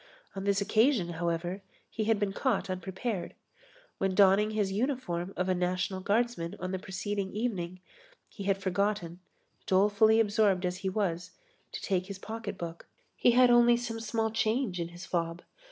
[0.35, 3.35] On this occasion, however, he had been caught unprepared.
[3.99, 7.81] When donning his uniform of a National Guardsman on the preceding evening,
[8.27, 9.19] he had forgotten,
[9.67, 11.33] dolefully absorbed as he was,
[11.71, 12.87] to take his pocket book.
[13.15, 15.43] He had only some small change in his fob.